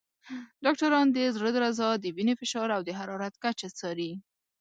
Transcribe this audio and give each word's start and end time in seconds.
ډاکټران 0.65 1.07
د 1.11 1.17
زړه 1.35 1.49
درزا، 1.55 1.89
د 1.99 2.05
وینې 2.15 2.33
فشار، 2.41 2.67
او 2.77 2.81
د 2.87 2.89
حرارت 2.99 3.33
کچه 3.43 3.67
څاري. 3.79 4.11